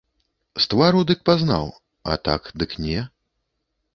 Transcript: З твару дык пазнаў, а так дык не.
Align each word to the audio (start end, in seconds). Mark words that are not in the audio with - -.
З 0.63 0.63
твару 0.71 1.01
дык 1.09 1.19
пазнаў, 1.29 1.69
а 2.13 2.17
так 2.29 2.49
дык 2.63 2.71
не. 2.87 2.99